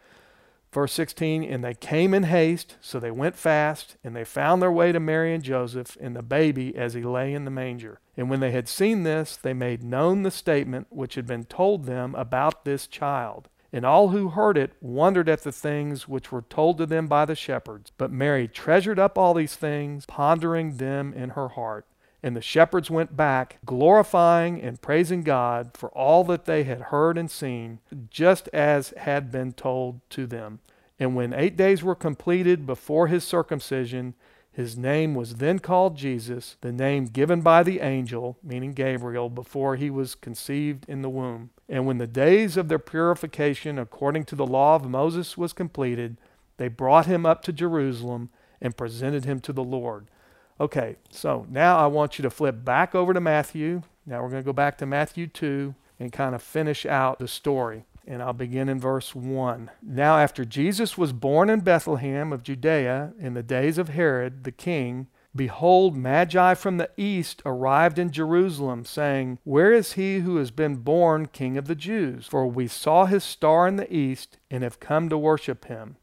[0.72, 4.72] Verse 16, and they came in haste, so they went fast, and they found their
[4.72, 8.00] way to Mary and Joseph and the baby as he lay in the manger.
[8.16, 11.84] And when they had seen this, they made known the statement which had been told
[11.84, 13.50] them about this child.
[13.70, 17.26] And all who heard it wondered at the things which were told to them by
[17.26, 17.92] the shepherds.
[17.98, 21.86] But Mary treasured up all these things, pondering them in her heart.
[22.22, 27.18] And the shepherds went back, glorifying and praising God for all that they had heard
[27.18, 27.80] and seen,
[28.10, 30.60] just as had been told to them.
[31.00, 34.14] And when eight days were completed before his circumcision,
[34.52, 39.76] his name was then called Jesus, the name given by the angel, meaning Gabriel, before
[39.76, 41.50] he was conceived in the womb.
[41.68, 46.18] And when the days of their purification according to the law of Moses was completed,
[46.58, 48.28] they brought him up to Jerusalem
[48.60, 50.06] and presented him to the Lord.
[50.60, 53.82] Okay, so now I want you to flip back over to Matthew.
[54.06, 57.28] Now we're going to go back to Matthew 2 and kind of finish out the
[57.28, 57.84] story.
[58.06, 59.70] And I'll begin in verse 1.
[59.80, 64.50] Now, after Jesus was born in Bethlehem of Judea in the days of Herod the
[64.50, 70.50] king, behold, Magi from the east arrived in Jerusalem, saying, Where is he who has
[70.50, 72.26] been born king of the Jews?
[72.26, 75.96] For we saw his star in the east and have come to worship him.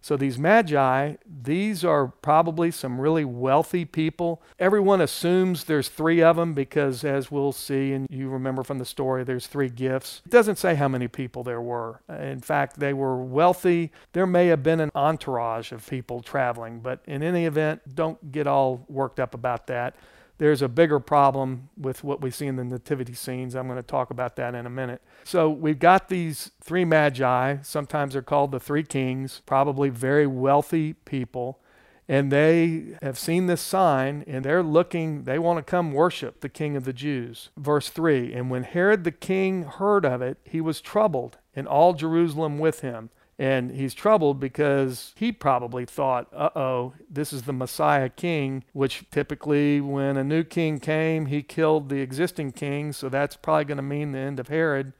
[0.00, 4.42] So these magi, these are probably some really wealthy people.
[4.58, 8.84] Everyone assumes there's three of them because, as we'll see, and you remember from the
[8.84, 10.22] story, there's three gifts.
[10.24, 12.00] It doesn't say how many people there were.
[12.08, 13.92] In fact, they were wealthy.
[14.12, 18.46] There may have been an entourage of people traveling, but in any event, don't get
[18.46, 19.94] all worked up about that
[20.40, 23.54] there's a bigger problem with what we see in the nativity scenes.
[23.54, 25.02] I'm going to talk about that in a minute.
[25.22, 27.58] So we've got these three magi.
[27.60, 31.60] Sometimes they're called the three kings, probably very wealthy people.
[32.08, 36.48] And they have seen this sign and they're looking, they want to come worship the
[36.48, 37.50] king of the Jews.
[37.58, 41.92] Verse 3 And when Herod the king heard of it, he was troubled, and all
[41.92, 43.10] Jerusalem with him.
[43.40, 49.08] And he's troubled because he probably thought, uh oh, this is the Messiah king, which
[49.10, 52.92] typically, when a new king came, he killed the existing king.
[52.92, 54.92] So that's probably going to mean the end of Herod,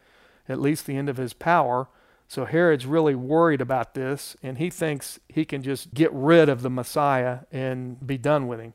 [0.49, 1.89] at least the end of his power.
[2.29, 6.63] So Herod's really worried about this, and he thinks he can just get rid of
[6.63, 8.73] the Messiah and be done with him.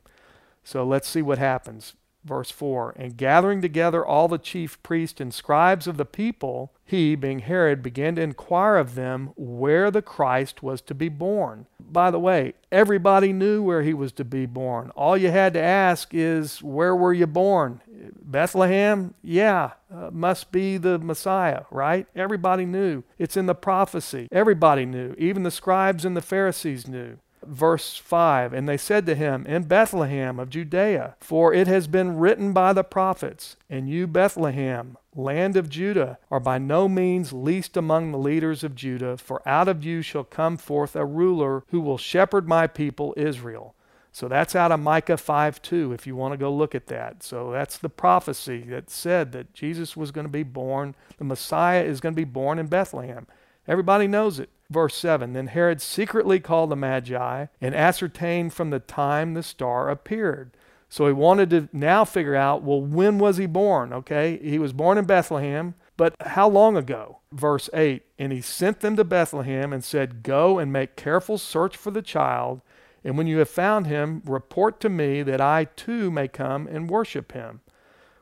[0.62, 1.94] So let's see what happens.
[2.26, 7.14] Verse 4 And gathering together all the chief priests and scribes of the people, he,
[7.14, 11.66] being Herod, began to inquire of them where the Christ was to be born.
[11.80, 14.90] By the way, everybody knew where he was to be born.
[14.90, 17.80] All you had to ask is, Where were you born?
[18.20, 19.14] Bethlehem?
[19.22, 22.06] Yeah, uh, must be the Messiah, right?
[22.14, 23.04] Everybody knew.
[23.18, 24.28] It's in the prophecy.
[24.32, 25.14] Everybody knew.
[25.16, 29.64] Even the scribes and the Pharisees knew verse 5 And they said to him, In
[29.64, 35.56] Bethlehem of Judea, for it has been written by the prophets, And you, Bethlehem, land
[35.56, 39.84] of Judah, are by no means least among the leaders of Judah, for out of
[39.84, 43.74] you shall come forth a ruler who will shepherd my people Israel.
[44.12, 47.22] So that's out of Micah 5 2, if you want to go look at that.
[47.22, 51.84] So that's the prophecy that said that Jesus was going to be born, the Messiah
[51.84, 53.26] is going to be born in Bethlehem.
[53.68, 54.48] Everybody knows it.
[54.70, 59.88] Verse 7 Then Herod secretly called the Magi and ascertained from the time the star
[59.88, 60.52] appeared.
[60.88, 63.92] So he wanted to now figure out, well, when was he born?
[63.92, 67.18] Okay, he was born in Bethlehem, but how long ago?
[67.32, 71.76] Verse 8 And he sent them to Bethlehem and said, Go and make careful search
[71.76, 72.60] for the child,
[73.04, 76.90] and when you have found him, report to me that I too may come and
[76.90, 77.60] worship him.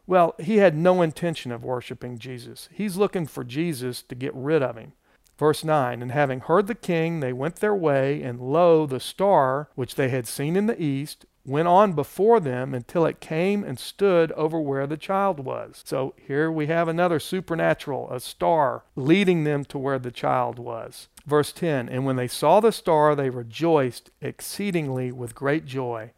[0.07, 2.69] Well, he had no intention of worshiping Jesus.
[2.71, 4.93] He's looking for Jesus to get rid of him.
[5.39, 9.69] Verse 9 And having heard the king, they went their way, and lo, the star
[9.75, 13.79] which they had seen in the east went on before them until it came and
[13.79, 15.83] stood over where the child was.
[15.85, 21.09] So here we have another supernatural, a star leading them to where the child was.
[21.27, 26.13] Verse 10 And when they saw the star, they rejoiced exceedingly with great joy.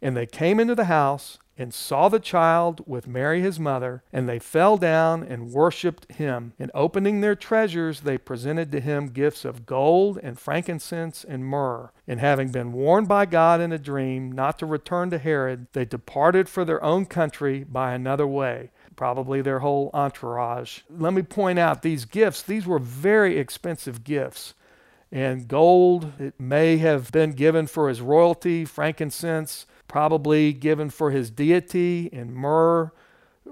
[0.00, 4.28] And they came into the house and saw the child with Mary his mother, and
[4.28, 6.54] they fell down and worshipped him.
[6.58, 11.92] And opening their treasures, they presented to him gifts of gold and frankincense and myrrh.
[12.08, 15.84] And having been warned by God in a dream not to return to Herod, they
[15.84, 18.72] departed for their own country by another way.
[18.96, 20.80] Probably their whole entourage.
[20.90, 24.54] Let me point out these gifts, these were very expensive gifts.
[25.12, 31.30] And gold, it may have been given for his royalty, frankincense, probably given for his
[31.30, 32.90] deity, and myrrh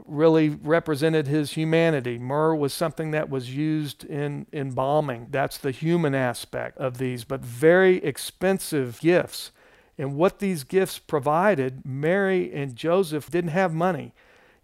[0.07, 2.19] really represented his humanity.
[2.19, 5.27] Myrrh was something that was used in embalming.
[5.31, 9.50] That's the human aspect of these, but very expensive gifts.
[9.98, 14.15] And what these gifts provided, Mary and Joseph didn't have money.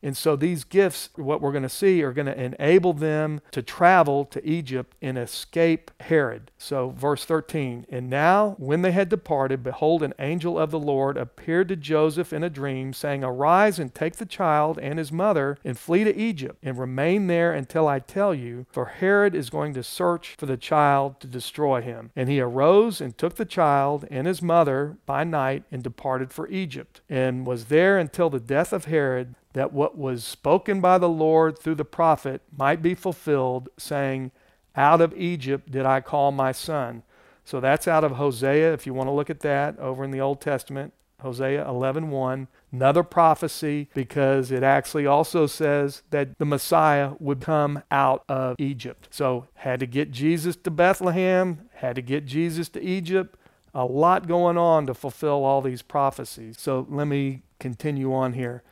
[0.07, 3.61] And so these gifts, what we're going to see, are going to enable them to
[3.61, 6.52] travel to Egypt and escape Herod.
[6.57, 11.16] So, verse 13 And now, when they had departed, behold, an angel of the Lord
[11.16, 15.59] appeared to Joseph in a dream, saying, Arise and take the child and his mother
[15.64, 19.74] and flee to Egypt and remain there until I tell you, for Herod is going
[19.74, 22.12] to search for the child to destroy him.
[22.14, 26.46] And he arose and took the child and his mother by night and departed for
[26.46, 31.09] Egypt, and was there until the death of Herod, that what was spoken by the
[31.09, 34.30] Lord through the prophet might be fulfilled, saying,
[34.76, 37.02] Out of Egypt did I call my son.
[37.42, 40.20] So that's out of Hosea, if you want to look at that over in the
[40.20, 40.92] Old Testament,
[41.22, 42.48] Hosea 11:1.
[42.70, 49.09] Another prophecy because it actually also says that the Messiah would come out of Egypt.
[49.11, 53.38] So had to get Jesus to Bethlehem, had to get Jesus to Egypt.
[53.72, 56.61] A lot going on to fulfill all these prophecies.
[56.61, 58.62] So let me continue on here.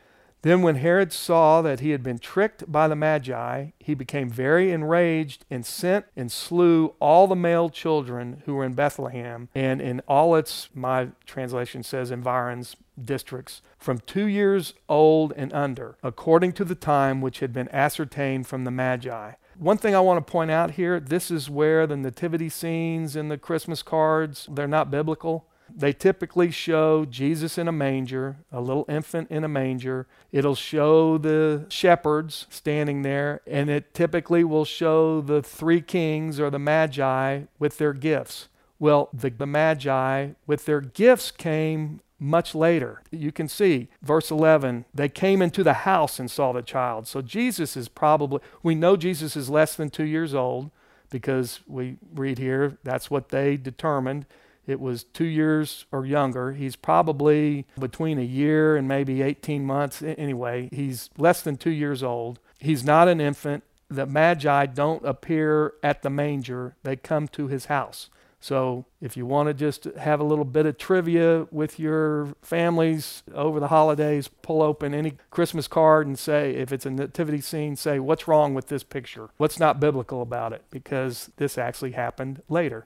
[0.45, 4.73] Then, when Herod saw that he had been tricked by the Magi, he became very
[4.73, 10.03] enraged and sent and slew all the male children who were in Bethlehem and in
[10.07, 16.65] all its, my translation says, environs, districts, from two years old and under, according to
[16.67, 19.33] the time which had been ascertained from the Magi.
[19.57, 23.31] One thing I want to point out here this is where the nativity scenes and
[23.31, 25.47] the Christmas cards, they're not biblical.
[25.75, 30.07] They typically show Jesus in a manger, a little infant in a manger.
[30.31, 36.51] It'll show the shepherds standing there, and it typically will show the three kings or
[36.51, 38.49] the magi with their gifts.
[38.79, 43.03] Well, the, the magi with their gifts came much later.
[43.11, 47.07] You can see, verse 11, they came into the house and saw the child.
[47.07, 50.71] So Jesus is probably, we know Jesus is less than two years old
[51.11, 54.27] because we read here that's what they determined
[54.67, 56.53] it was two years or younger.
[56.53, 60.03] He's probably between a year and maybe 18 months.
[60.03, 62.39] Anyway, he's less than two years old.
[62.59, 63.65] He's not an infant.
[63.89, 68.09] The Magi don't appear at the manger, they come to his house.
[68.45, 73.23] So, if you want to just have a little bit of trivia with your families
[73.35, 77.75] over the holidays, pull open any Christmas card and say, if it's a nativity scene,
[77.75, 79.31] say, what's wrong with this picture?
[79.39, 80.63] What's not biblical about it?
[80.71, 82.85] Because this actually happened later.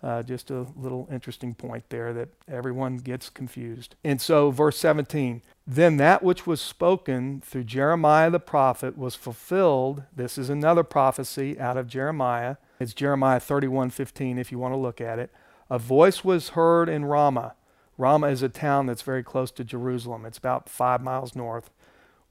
[0.00, 3.96] Uh, just a little interesting point there that everyone gets confused.
[4.04, 10.04] And so, verse 17 Then that which was spoken through Jeremiah the prophet was fulfilled.
[10.14, 12.56] This is another prophecy out of Jeremiah.
[12.78, 15.32] It's Jeremiah 31 15, if you want to look at it.
[15.68, 17.54] A voice was heard in Ramah.
[17.98, 21.70] Ramah is a town that's very close to Jerusalem, it's about five miles north.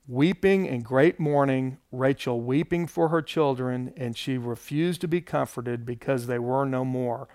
[0.07, 5.85] Weeping and great mourning, Rachel weeping for her children, and she refused to be comforted
[5.85, 7.27] because they were no more.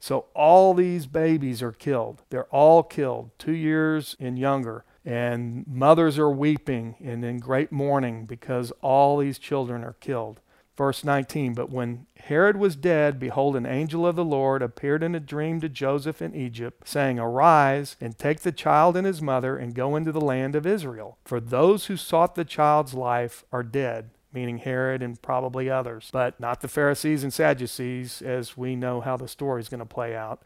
[0.00, 2.22] So all these babies are killed.
[2.30, 4.84] They're all killed, two years and younger.
[5.04, 10.40] And mothers are weeping and in great mourning because all these children are killed.
[10.76, 15.14] Verse 19 But when Herod was dead, behold, an angel of the Lord appeared in
[15.14, 19.56] a dream to Joseph in Egypt, saying, Arise and take the child and his mother
[19.56, 21.18] and go into the land of Israel.
[21.24, 26.38] For those who sought the child's life are dead meaning Herod and probably others, but
[26.38, 30.14] not the Pharisees and Sadducees, as we know how the story is going to play
[30.14, 30.42] out.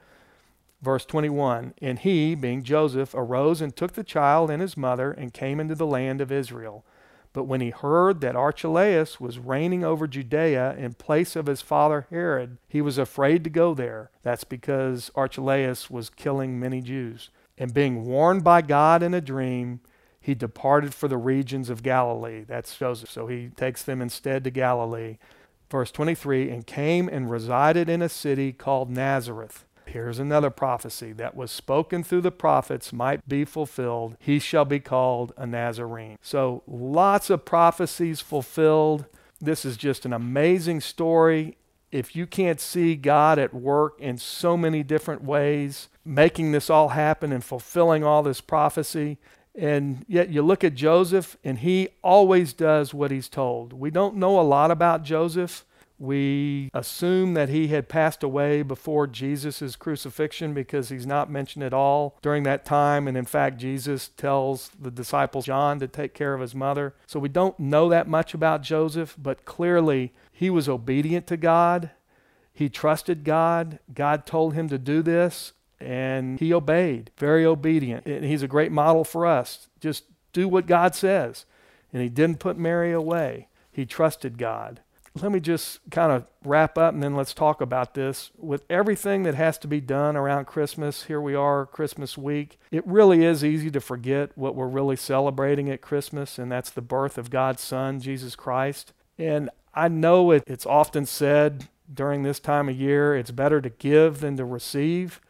[0.82, 5.32] Verse 21 And he, being Joseph, arose and took the child and his mother and
[5.32, 6.84] came into the land of Israel.
[7.32, 12.06] But when he heard that Archelaus was reigning over Judea in place of his father
[12.08, 14.10] Herod, he was afraid to go there.
[14.22, 17.30] That's because Archelaus was killing many Jews.
[17.58, 19.80] And being warned by God in a dream,
[20.24, 22.44] he departed for the regions of Galilee.
[22.48, 23.10] That's Joseph.
[23.10, 25.18] So he takes them instead to Galilee.
[25.70, 29.66] Verse 23 and came and resided in a city called Nazareth.
[29.84, 34.16] Here's another prophecy that was spoken through the prophets might be fulfilled.
[34.18, 36.16] He shall be called a Nazarene.
[36.22, 39.04] So lots of prophecies fulfilled.
[39.42, 41.58] This is just an amazing story.
[41.92, 46.88] If you can't see God at work in so many different ways, making this all
[46.88, 49.18] happen and fulfilling all this prophecy,
[49.54, 53.72] and yet you look at Joseph, and he always does what he's told.
[53.72, 55.64] We don't know a lot about Joseph.
[55.96, 61.72] We assume that he had passed away before Jesus' crucifixion because he's not mentioned at
[61.72, 63.06] all during that time.
[63.06, 66.94] And in fact, Jesus tells the disciple John to take care of his mother.
[67.06, 71.90] So we don't know that much about Joseph, but clearly he was obedient to God.
[72.52, 73.78] He trusted God.
[73.92, 78.06] God told him to do this, and he obeyed, very obedient.
[78.06, 79.68] And he's a great model for us.
[79.80, 81.46] Just do what God says.
[81.92, 84.80] And he didn't put Mary away, he trusted God.
[85.20, 88.32] let me just kind of wrap up and then let's talk about this.
[88.36, 92.84] With everything that has to be done around Christmas, here we are, Christmas week, it
[92.86, 97.16] really is easy to forget what we're really celebrating at Christmas, and that's the birth
[97.16, 98.92] of God's Son, Jesus Christ.
[99.16, 103.70] And I know it, it's often said during this time of year, it's better to
[103.70, 105.20] give than to receive.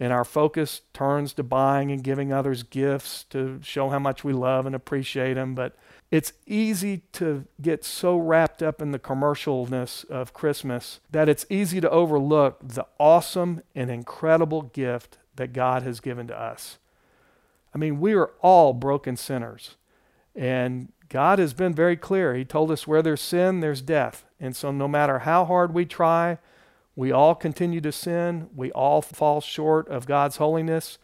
[0.00, 4.32] And our focus turns to buying and giving others gifts to show how much we
[4.32, 5.54] love and appreciate them.
[5.54, 5.76] But
[6.10, 11.80] it's easy to get so wrapped up in the commercialness of Christmas that it's easy
[11.80, 16.78] to overlook the awesome and incredible gift that God has given to us.
[17.74, 19.76] I mean, we are all broken sinners.
[20.34, 22.34] And God has been very clear.
[22.34, 24.24] He told us where there's sin, there's death.
[24.40, 26.38] And so, no matter how hard we try,
[26.96, 28.48] we all continue to sin.
[28.54, 30.98] We all fall short of God's holiness.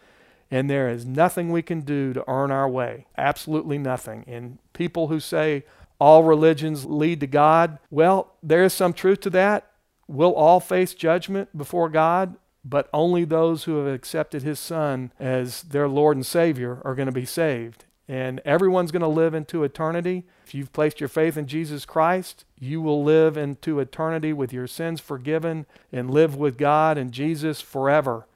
[0.50, 3.06] And there is nothing we can do to earn our way.
[3.16, 4.24] Absolutely nothing.
[4.26, 5.64] And people who say
[6.00, 9.70] all religions lead to God, well, there is some truth to that.
[10.08, 15.62] We'll all face judgment before God, but only those who have accepted His Son as
[15.62, 17.84] their Lord and Savior are going to be saved.
[18.10, 20.24] And everyone's going to live into eternity.
[20.44, 24.66] If you've placed your faith in Jesus Christ, you will live into eternity with your
[24.66, 28.26] sins forgiven and live with God and Jesus forever.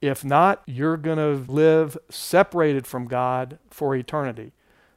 [0.00, 4.50] If not, you're going to live separated from God for eternity.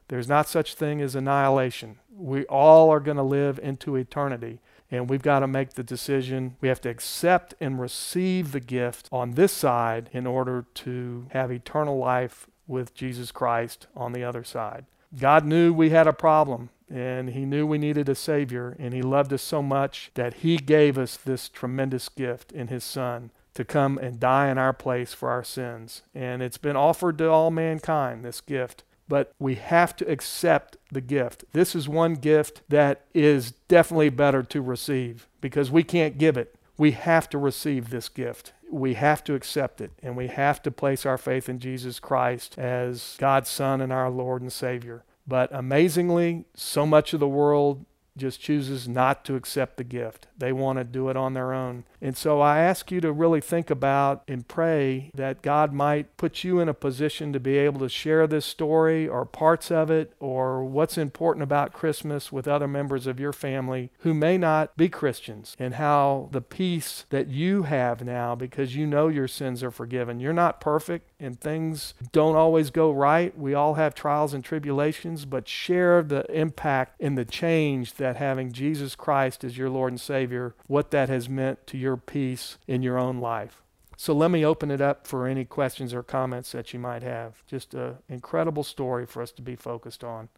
[0.08, 2.00] There's not such thing as annihilation.
[2.12, 4.58] We all are going to live into eternity.
[4.90, 6.56] And we've got to make the decision.
[6.60, 11.52] We have to accept and receive the gift on this side in order to have
[11.52, 14.86] eternal life with Jesus Christ on the other side.
[15.18, 19.02] God knew we had a problem and he knew we needed a savior and he
[19.02, 23.64] loved us so much that he gave us this tremendous gift in his son to
[23.64, 26.02] come and die in our place for our sins.
[26.14, 28.82] And it's been offered to all mankind, this gift.
[29.06, 31.44] But we have to accept the gift.
[31.52, 36.56] This is one gift that is definitely better to receive because we can't give it.
[36.78, 38.53] We have to receive this gift.
[38.70, 39.92] We have to accept it.
[40.02, 44.10] And we have to place our faith in Jesus Christ as God's Son and our
[44.10, 45.04] Lord and Savior.
[45.26, 47.84] But amazingly, so much of the world
[48.16, 50.28] just chooses not to accept the gift.
[50.36, 51.84] They want to do it on their own.
[52.00, 56.44] And so I ask you to really think about and pray that God might put
[56.44, 60.12] you in a position to be able to share this story or parts of it
[60.20, 64.88] or what's important about Christmas with other members of your family who may not be
[64.88, 69.70] Christians and how the peace that you have now because you know your sins are
[69.70, 70.20] forgiven.
[70.20, 73.36] You're not perfect and things don't always go right.
[73.36, 78.52] We all have trials and tribulations, but share the impact and the change that having
[78.52, 82.82] Jesus Christ as your Lord and Savior, what that has meant to your peace in
[82.82, 83.62] your own life.
[83.96, 87.44] So let me open it up for any questions or comments that you might have.
[87.46, 90.28] Just an incredible story for us to be focused on.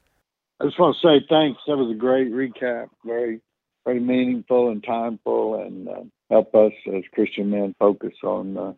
[0.60, 1.60] I just want to say thanks.
[1.66, 2.88] That was a great recap.
[3.04, 3.40] Very,
[3.84, 8.72] very meaningful and timeful, and uh, help us as Christian men focus on uh,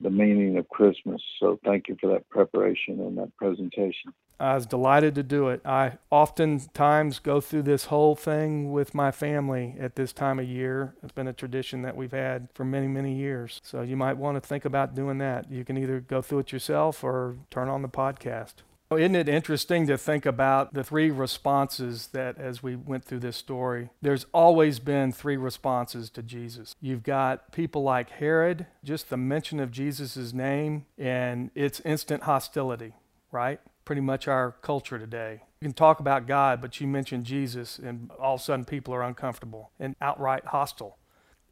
[0.00, 1.22] the meaning of Christmas.
[1.38, 4.12] So thank you for that preparation and that presentation.
[4.38, 5.60] I was delighted to do it.
[5.66, 10.94] I oftentimes go through this whole thing with my family at this time of year.
[11.02, 13.60] It's been a tradition that we've had for many, many years.
[13.62, 15.50] So you might want to think about doing that.
[15.52, 18.54] You can either go through it yourself or turn on the podcast.
[18.92, 23.20] Oh, isn't it interesting to think about the three responses that, as we went through
[23.20, 26.74] this story, there's always been three responses to Jesus.
[26.80, 32.92] You've got people like Herod, just the mention of Jesus' name, and it's instant hostility,
[33.30, 33.60] right?
[33.84, 35.42] Pretty much our culture today.
[35.60, 38.92] You can talk about God, but you mention Jesus, and all of a sudden people
[38.92, 40.98] are uncomfortable and outright hostile.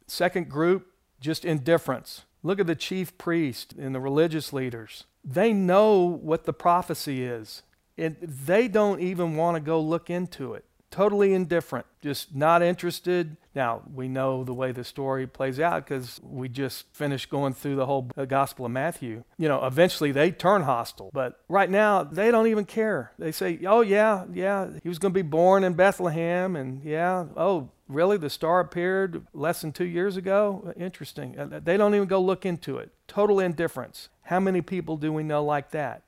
[0.07, 0.87] Second group,
[1.21, 2.25] just indifference.
[2.41, 7.63] Look at the chief priest and the religious leaders they know what the prophecy is.
[7.97, 10.63] And they don't even want to go look into it.
[10.91, 13.37] Totally indifferent, just not interested.
[13.53, 17.75] Now, we know the way the story plays out because we just finished going through
[17.75, 19.23] the whole Gospel of Matthew.
[19.37, 23.11] You know, eventually they turn hostile, but right now they don't even care.
[23.19, 27.25] They say, oh, yeah, yeah, he was going to be born in Bethlehem, and yeah,
[27.37, 28.17] oh, really?
[28.17, 30.73] The star appeared less than two years ago?
[30.77, 31.37] Interesting.
[31.37, 32.91] Uh, they don't even go look into it.
[33.07, 34.09] Total indifference.
[34.23, 36.03] How many people do we know like that?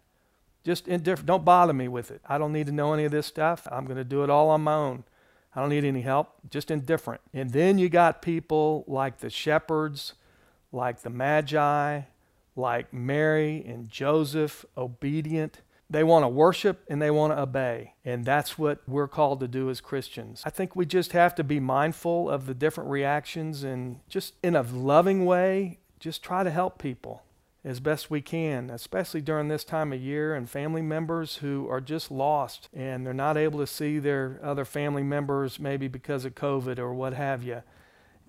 [0.64, 1.26] Just indifferent.
[1.26, 2.22] Don't bother me with it.
[2.30, 3.68] I don't need to know any of this stuff.
[3.72, 5.04] I'm going to do it all on my own.
[5.56, 6.36] I don't need any help.
[6.50, 7.22] Just indifferent.
[7.34, 10.14] And then you got people like the shepherds,
[10.72, 12.02] like the magi,
[12.56, 15.62] like Mary and Joseph, obedient.
[15.92, 17.96] They want to worship and they want to obey.
[18.06, 20.42] And that's what we're called to do as Christians.
[20.46, 24.56] I think we just have to be mindful of the different reactions and just in
[24.56, 27.24] a loving way, just try to help people
[27.66, 31.82] as best we can, especially during this time of year, and family members who are
[31.82, 36.36] just lost and they're not able to see their other family members, maybe because of
[36.36, 37.64] COVID or what have you.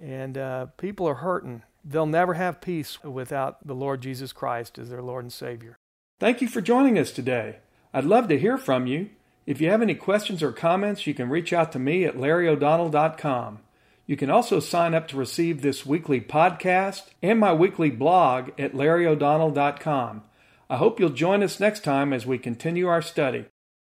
[0.03, 1.63] And uh, people are hurting.
[1.85, 5.77] They'll never have peace without the Lord Jesus Christ as their Lord and Savior.
[6.23, 7.57] Thank you for joining us today.
[7.93, 9.11] I'd love to hear from you.
[9.45, 13.59] If you have any questions or comments, you can reach out to me at larryo'donnell.com.
[14.07, 18.73] You can also sign up to receive this weekly podcast and my weekly blog at
[18.73, 20.23] larryo'donnell.com.
[20.71, 23.47] I hope you'll join us next time as we continue our study.